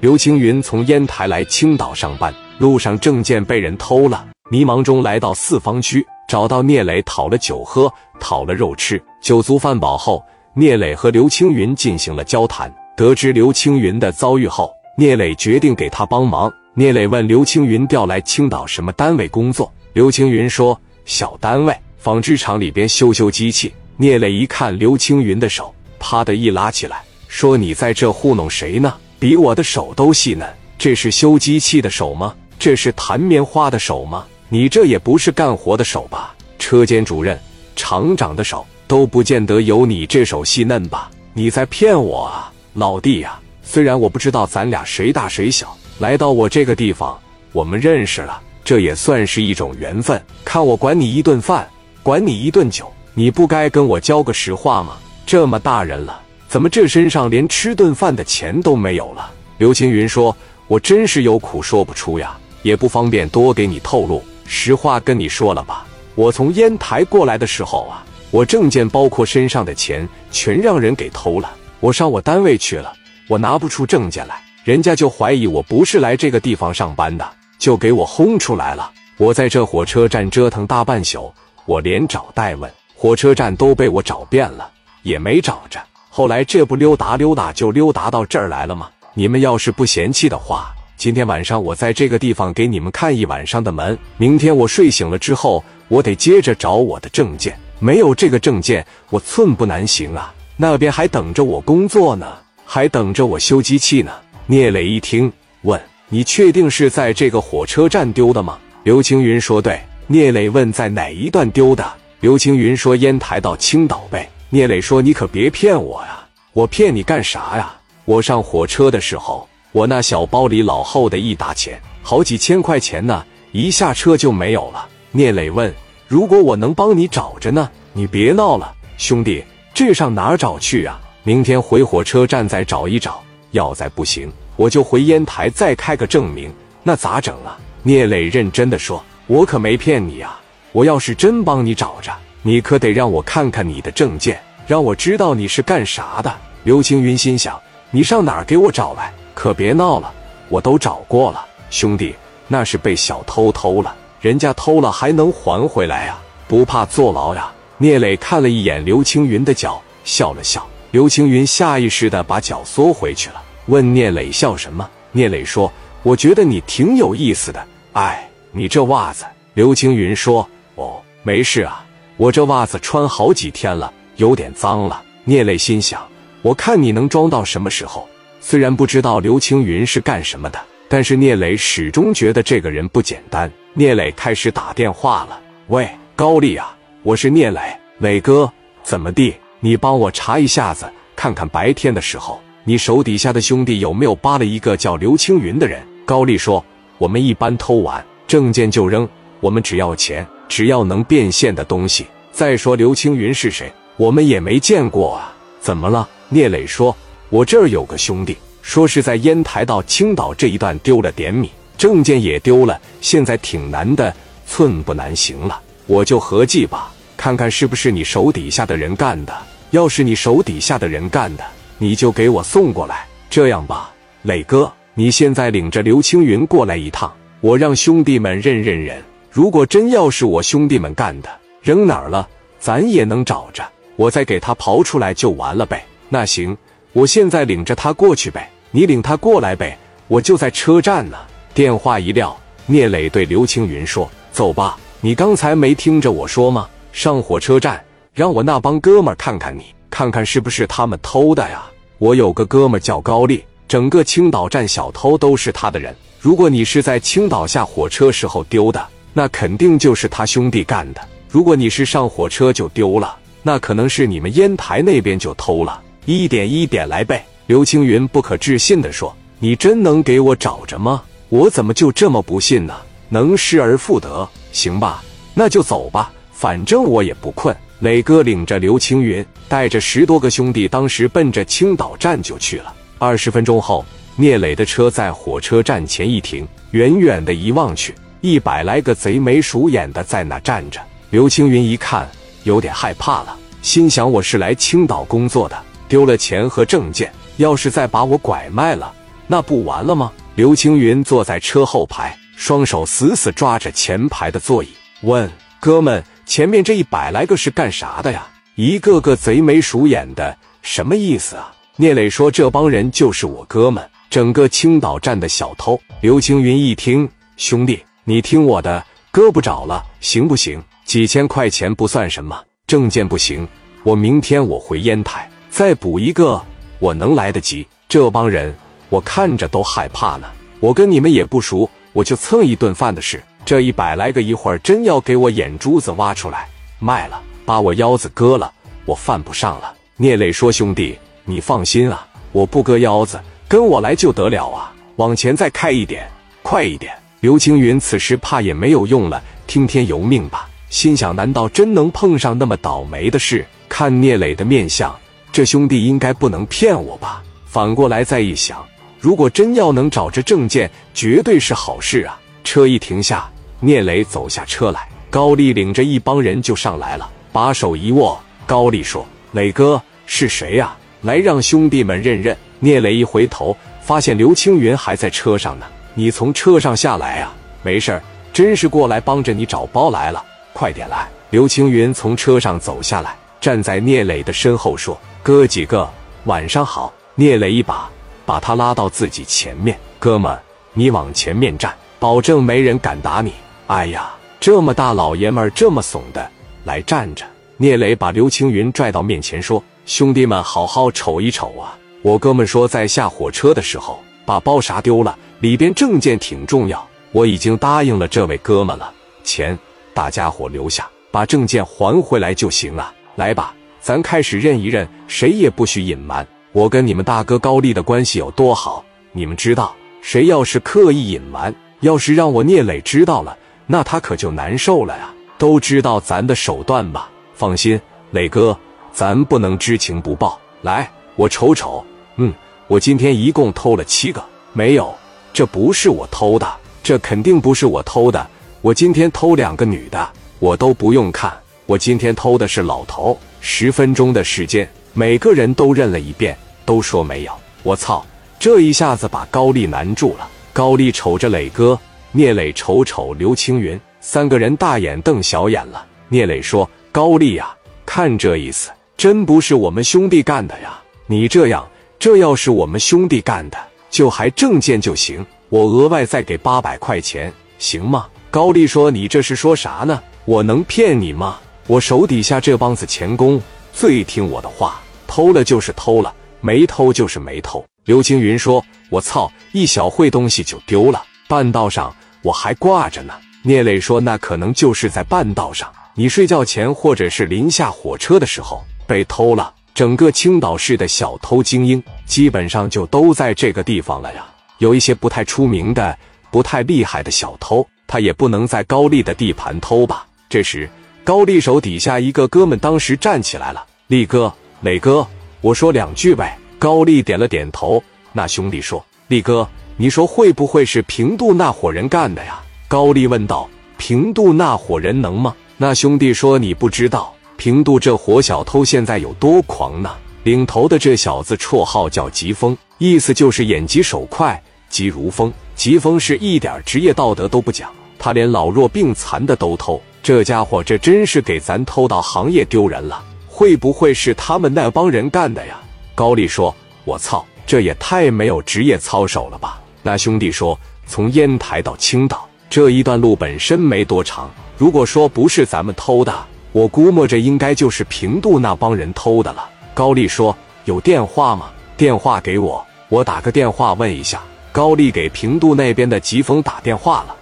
[0.00, 9.02] 刘青云从烟台来青岛上班，路上证件被人偷了，迷茫中来到四方区，找到聂磊讨了酒喝，讨了肉吃。
[9.20, 10.24] 酒足饭饱后，
[10.54, 12.74] 聂磊和刘青云进行了交谈。
[12.96, 16.50] 得知刘青云的遭遇后，聂磊决定给他帮忙。
[16.72, 19.70] 聂磊问刘青云调来青岛什么单位工作？
[19.92, 28.94] 刘青云说：“小单位，纺织厂里边修修机器。”聂磊一看刘青云的手，啪的一拉起来，说：“你在这糊弄谁呢？
[29.20, 30.48] 比我的手都细嫩，
[30.78, 32.34] 这是修机器的手吗？
[32.58, 34.24] 这是弹棉花的手吗？
[34.48, 36.34] 你这也不是干活的手吧？
[36.58, 37.38] 车间主任、
[37.76, 41.10] 厂长的手都不见得有你这手细嫩吧？
[41.34, 47.20] 你在骗我啊！”老弟呀，虽然我不知道咱俩谁大谁小，来到我这个地方，
[47.52, 50.18] 我们认识了，这也算是一种缘分。
[50.46, 51.68] 看我管你一顿饭，
[52.02, 54.96] 管你一顿酒，你不该跟我交个实话吗？
[55.26, 59.30] 这么大人了，怎么这身上连吃顿饭的钱都没有了？
[59.58, 60.36] 刘青云说
[60.66, 64.20] ：“我真是有苦说不出呀，也不方便多给你透露。
[64.46, 72.92] 实话跟你说了吧，我从烟台过来的时候啊，我证件包括身上的钱全让人给偷了。”我上我单位去了，
[73.28, 77.24] 我拿不出证件来，人家就怀疑我不是来这个地方上班的，
[77.60, 78.90] 就给我轰出来了。
[79.18, 81.32] 我在这火车站折腾大半宿，
[81.64, 84.68] 我连找带问，火车站都被我找遍了，
[85.04, 85.80] 也没找着。
[86.12, 88.90] 后来这不溜达溜达就溜达到这儿来了吗？
[89.14, 93.96] 你们要是不嫌弃的话，今天晚上我在这个地方给你们看一晚上的门。
[94.16, 100.34] 明天我睡醒了之后，我得接着找我的证件，没有这个证件，我寸步难行啊。
[100.56, 102.26] 那边还等着我工作呢，
[102.64, 104.10] 还等着我修机器呢。
[104.46, 111.88] 聂磊一听，问：“你确定是在这个火车站丢的吗？”刘青云说：“对。”聂磊问：“在哪一段丢的？”
[112.18, 116.26] 刘青云说：“烟台到青岛呗。”聂磊说：“你可别骗我呀！
[116.52, 117.72] 我骗你干啥呀？
[118.04, 125.72] 我上火车的时候，我那小包里老厚的一沓钱，好几千块钱呢，一下车就没有了。”聂磊问
[126.08, 127.70] ：“如果我能帮你找着呢？
[127.92, 131.00] 你别闹了，兄弟。”这上哪儿找去啊？
[131.22, 133.22] 明天回火车站再找一找，
[133.52, 137.56] 要再不行，我就回烟台再开个证明，那咋整啊？
[137.84, 140.40] 聂磊认真的说：“我可没骗你啊！
[140.72, 142.12] 我要是真帮你找着，
[142.42, 146.34] 你可得让我看看你的证件，让我知道你是干啥的。”
[146.64, 149.12] 刘青云心想：“你上哪儿给我找来？
[149.34, 150.12] 可别闹了，
[150.48, 152.14] 我都找过了，兄弟，
[152.48, 156.18] 那是被小偷偷了，人家偷了还能还回来呀？
[156.46, 160.66] 不怕坐牢呀？”聂磊看了一眼刘青云的脚，笑了笑。
[160.90, 164.86] 刘青云下意识的把脚缩回去了，问聂磊笑什么？
[165.12, 169.24] 聂磊说：“我觉得你挺有意思的。”哎，你这袜子。
[169.54, 170.46] 刘青云说
[170.76, 171.82] ：“哦，没事啊，
[172.20, 176.06] 我这袜子穿好几天了，有点脏了。”聂磊心想：
[176.42, 178.06] 我看你能装到什么时候？
[178.42, 183.50] 虽然不知道刘青云是干什么的，但是聂磊始终觉得这个人不简单。
[183.72, 187.58] 聂磊开始打电话了：“喂，高丽啊。”我是聂磊，
[188.00, 188.52] 磊哥，
[188.82, 189.34] 怎么地？
[189.60, 190.84] 你帮我查一下子，
[191.16, 195.80] 看看白天的时候，你手底下的兄弟有没有扒了一个叫刘青云的人？
[196.04, 196.62] 高丽说
[196.98, 199.08] ：“我们一般偷完证件就扔，
[199.40, 202.06] 我们只要钱，只要能变现的东西。
[202.30, 205.32] 再说刘青云是谁，我们也没见过啊。
[205.60, 206.94] 怎么了？”聂磊说
[207.30, 214.14] ：“我这儿有个兄弟，说是在烟台到青岛这一段丢了点米，证件也丢了，现在挺难的，
[214.46, 219.36] 寸步难行了。”我就合计吧，看看是不是你手底下的人干的。
[219.70, 221.44] 要是你手底下的人干的，
[221.78, 223.06] 你就给我送过来。
[223.28, 229.02] 这样吧，磊哥，你现在领着刘青云过来一趟，我让兄弟们认认人。
[229.30, 231.28] 如果真要是我兄弟们干的，
[231.62, 233.62] 扔哪儿了，咱也能找着，
[233.94, 235.84] 我再给他刨出来就完了呗。
[236.08, 236.56] 那行，
[236.92, 241.16] 我现在领着他过去呗，你领他过来呗，我就在车站呢。
[241.54, 242.36] 电话一撂，
[242.66, 246.68] 聂磊对刘青云说：“走吧。”你刚才没听着我说吗？
[246.92, 251.64] 上火车站，让我那帮哥们看看你，看看是不是他们偷的呀？
[251.98, 255.94] 我有个哥们叫高丽，整个青岛站小偷都是他的人。
[256.20, 265.80] 如果你是在青岛下火车时候丢的，那肯定就是他兄弟干的；如果你是上火车就丢了，那可能是你们烟台那边就偷了。
[266.04, 267.24] 一点一点来呗。
[267.46, 271.02] 刘青云不可置信地说：“你真能给我找着吗？
[271.28, 272.74] 我怎么就这么不信呢？
[273.08, 275.02] 能失而复得。”行吧，
[275.34, 277.54] 那就走吧，反正我也不困。
[277.80, 282.72] 磊哥领着刘青云，带着十多个兄弟，当时奔着青岛站就去了。
[282.98, 283.84] 二十分钟后，
[284.16, 290.80] 聂磊的车在火车站前一停，远远的一望去，一百来个贼眉鼠眼的在那站着。
[291.08, 292.08] 刘青云一看，
[292.44, 295.58] 有点害怕了，心想：我是来青岛工作的，
[295.88, 298.92] 丢了钱和证件，要是再把我拐卖了，
[299.26, 300.12] 那不完了吗？
[300.34, 304.68] 刘青云坐在车后排，双手死死抓着前排的座椅，
[305.02, 308.26] 问：“哥们，前面这一百来个是干啥的呀？
[308.54, 320.60] 一个个贼眉鼠眼的，什么意思啊？”聂磊说：“这帮人就是我哥们，整个青岛站的小偷。”刘青云一听：“兄弟，你听我的，哥不找了，行不行？
[320.84, 322.36] 几千块钱不算什么，
[322.66, 323.46] 证件不行，
[323.84, 326.44] 我明天我回烟台再补一个，
[326.80, 327.64] 我能来得及。
[327.88, 328.52] 这帮人
[328.88, 330.26] 我看着都害怕呢。
[330.58, 333.22] 我跟你们也不熟，我就蹭一顿饭的事。
[333.44, 336.48] 这一百来个，一会儿真要给我眼珠子挖出来
[336.80, 338.52] 卖了，把我腰子割了，
[338.86, 344.74] 我犯不上了。”聂磊说：“兄弟。”你放心啊，我不割腰子，跟我来就得了啊！
[344.96, 346.10] 往前再开一点，
[346.42, 346.92] 快一点！
[347.20, 350.48] 刘青云此时怕也没有用了，听天由命吧。
[350.70, 353.44] 心想：难道真能碰上那么倒霉的事？
[353.68, 354.98] 看聂磊的面相，
[355.30, 357.22] 这兄弟应该不能骗我吧？
[357.44, 358.64] 反过来再一想，
[358.98, 362.18] 如果真要能找着证件，绝对是好事啊！
[362.42, 363.30] 车一停下，
[363.60, 372.34] 聂磊走下车来，高丽领着一帮人就上来了，把手一握，高丽说：“磊哥是谁呀？”来让兄弟们认认。
[372.60, 375.66] 聂磊一回头，发现刘青云还在车上呢。
[375.94, 377.32] 你从车上下来啊？
[377.62, 378.00] 没事
[378.32, 380.24] 真是过来帮着你找包来了。
[380.52, 381.08] 快点来！
[381.30, 385.88] 刘青云从车上走下来，站在聂磊的身后说：“哥几个，
[386.24, 387.88] 晚上好。”聂磊一把
[388.24, 390.36] 把他拉到自己前面：“哥们，
[390.72, 393.32] 你往前面站，保证没人敢打你。”
[393.68, 394.10] 哎呀，
[394.40, 396.30] 这么大老爷们儿这么怂的，
[396.64, 397.24] 来站着。
[397.56, 399.62] 聂磊把刘青云拽到面前说。
[399.86, 401.76] 兄弟们，好好瞅一瞅啊！
[402.02, 404.00] 我哥们说，在下火车的时候
[404.30, 406.86] 把包啥丢了，里边证件挺重要。
[407.10, 408.92] 我已经答应了这位哥们了，
[409.24, 409.58] 钱
[409.92, 412.94] 大家伙留下，把证件还回来就行了。
[413.16, 416.24] 来吧，咱开始认一认，谁也不许隐瞒。
[416.52, 419.74] 我跟你们大哥高丽的关系有多好，你们知道。
[420.00, 423.36] 谁要是刻意隐瞒，要是让我聂磊知道了，
[423.66, 425.12] 那他可就难受了呀。
[425.38, 427.10] 都知道咱的手段吧？
[427.34, 427.80] 放心，
[428.12, 428.56] 磊哥。
[428.92, 430.38] 咱不能知情不报。
[430.62, 431.84] 来，我瞅瞅。
[432.14, 432.32] 嗯，
[432.70, 434.24] 我今天一共偷了七个。
[434.52, 434.94] 没有，
[435.32, 436.46] 这不是我偷的，
[436.84, 438.24] 这肯定不是我偷的。
[438.60, 440.08] 我今天偷两个女的，
[440.38, 441.36] 我都不用看。
[441.66, 443.18] 我今天偷的是老头。
[443.40, 447.32] 十分钟的时间，每个人都认了一遍，都说没有。
[447.64, 448.06] 我操！
[448.38, 450.28] 这一下子把高丽难住了。
[450.52, 451.76] 高丽瞅着磊哥，
[452.12, 455.84] 聂磊瞅瞅刘青云，三个人大眼瞪小眼了。
[456.08, 457.52] 聂磊说：“高丽呀，
[457.84, 460.80] 看这意思。”真不是我们兄弟干的呀！
[461.06, 461.68] 你这样，
[462.00, 463.58] 这要是我们兄弟干的，
[463.90, 468.06] 就还证件就行，我额外再给八百块钱，行吗？
[468.30, 470.02] 高丽说：“你这是说啥呢？
[470.24, 471.38] 我能骗你吗？
[471.66, 473.38] 我手底下这帮子钳工
[473.74, 476.10] 最听我的话，偷了就是偷了，
[476.40, 483.12] 没偷就是没偷。”刘青云说：“我操，一小会东西就丢了，半道上我还挂着呢。”
[483.44, 494.26] 聂磊说：“那可能就是在半道上，你睡觉前或者是临下火车的时候。”被偷了，整个青岛市的小偷精英基本上就都在这个地方了呀。
[494.58, 495.96] 有一些不太出名的、
[496.30, 500.06] 不太厉害的小偷，他也不能在高丽的地盘偷吧？
[500.28, 500.68] 这时，
[501.02, 505.06] 高丽手底下一个哥们当时站起来了：“力哥，磊哥，
[505.40, 507.82] 我说两句呗。”高丽点了点头。
[508.12, 519.90] 那兄弟说：“力哥，你说会不会是平度那伙人干的呀？”高丽问道：“平度那伙人能吗？”那兄弟说：“你不知道。”平度这活小偷现在有多狂呢？
[520.24, 525.32] 领头的这小子绰号叫疾风，意思就是眼疾手快，疾如风。
[525.54, 529.80] 疾风是一点职业道德都不讲，他连老弱病残的都偷。
[530.02, 533.02] 这家伙这真是给咱偷盗行业丢人了。
[533.26, 535.58] 会不会是他们那帮人干的呀？
[535.94, 536.54] 高丽说
[536.84, 546.14] ：“我操，这也太没有职业操守了吧？”那兄弟说：“从烟台到青岛这一段路本身没多长，如果说不是咱们偷的。”
[546.52, 549.48] 我估摸着应该就是平度那帮人偷的了。
[549.72, 551.50] 高丽说：“有电话吗？
[551.76, 554.20] 电话给我，我打个电话问一下。”
[554.52, 557.16] 高丽给平度那边的疾风打电话了。